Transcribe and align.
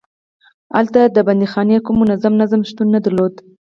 هلته 0.75 0.99
د 1.15 1.17
بندیخانې 1.27 1.77
کوم 1.85 1.95
منظم 2.01 2.33
نظام 2.41 2.61
شتون 2.69 2.87
نه 2.95 2.99
درلود. 3.05 3.33